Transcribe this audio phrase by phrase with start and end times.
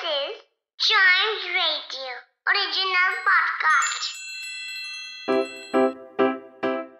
[0.00, 0.36] This is
[0.78, 2.12] Chimes Radio
[2.50, 4.04] original podcast.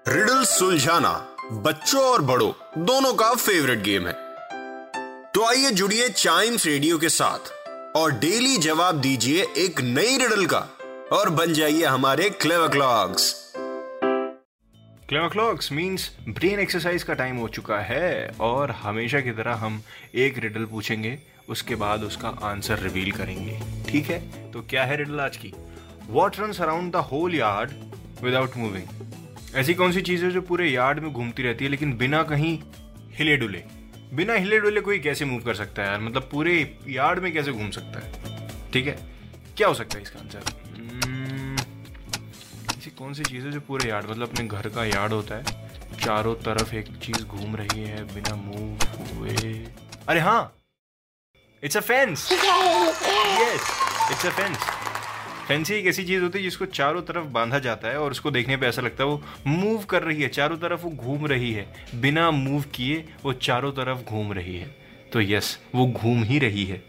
[0.08, 1.12] Riddle सुलझाना
[1.66, 2.50] बच्चों और बड़ों
[2.86, 4.12] दोनों का फेवरेट गेम है
[5.34, 7.52] तो आइए जुड़िए चाइम्स रेडियो के साथ
[7.96, 10.66] और डेली जवाब दीजिए एक नई रिडल का
[11.18, 13.32] और बन जाइए हमारे clever clocks
[15.08, 19.82] clever clocks means brain exercise का टाइम हो चुका है और हमेशा की तरह हम
[20.24, 21.18] एक रिडल पूछेंगे
[21.48, 24.50] उसके बाद उसका आंसर रिवील करेंगे। ठीक है?
[24.50, 25.52] तो क्या है रिडल आज की?
[26.06, 27.70] What run around the whole yard
[28.24, 28.84] without moving
[29.54, 32.58] ऐसी कौन सी चीज़ है जो पूरे यार्ड में घूमती रहती है लेकिन बिना कहीं
[33.12, 33.64] हिले डुले?
[34.14, 36.00] बिना हिले डुले कोई कैसे मूव कर सकता है यार?
[36.00, 38.12] मतलब पूरे यार्ड में कैसे घूम सकता है?
[38.72, 38.98] ठीक है?
[39.56, 41.62] क्या हो सकता है इसका आंसर hmm,
[42.78, 45.70] ऐसी कौन सी चीज़ है जो पूरे यार्ड मतलब अपने घर का यार्ड होता है
[46.04, 48.78] चारों तरफ़ एक चीज़ घूम रही है बिना मूव
[49.18, 49.66] हुए?
[50.08, 50.57] अरे हाँ!
[51.64, 53.62] It's a fence yes
[54.10, 54.58] it's a fence
[55.48, 58.56] fancy एक ऐसी चीज़ होती है जिसको चारों तरफ़ बांधा जाता है और उसको देखने
[58.56, 61.90] पे ऐसा लगता है वो मूव कर रही है। चारों तरफ़ वो घूम रही है।
[61.94, 64.76] बिना मूव किए वो चारों तरफ़ घूम रही है।
[65.12, 66.82] तो यस वो घूम ही रही है।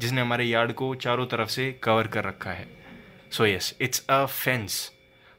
[0.00, 2.66] जिसने हमारे यार्ड को चारों तरफ़ से कवर कर रखा है।
[3.32, 4.92] So yes it's a fence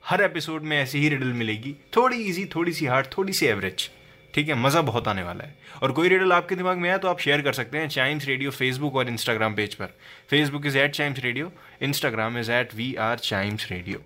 [0.03, 3.89] her episode में ऐसी ही रिडल मिलेगी। थोड़ी इजी थोड़ी सी हार्ड थोड़ी सी एवरेज
[4.35, 7.07] ठीक है, मज़ा बहुत आने वाला है। और कोई रिडल आपके दिमाग में आया तो
[7.07, 9.95] आप शेयर कर सकते हैं चाइम्स रेडियो फेसबुक और इंस्टाग्राम पेज पर।
[10.29, 14.01] Facebook is at Chimes Radio Instagram is at we are Chimes Radio